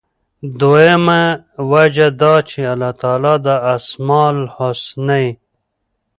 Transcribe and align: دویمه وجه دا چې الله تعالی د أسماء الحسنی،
دویمه 0.59 1.21
وجه 1.71 2.07
دا 2.21 2.35
چې 2.49 2.59
الله 2.73 2.91
تعالی 3.01 3.35
د 3.45 3.47
أسماء 3.75 4.27
الحسنی، 4.37 5.27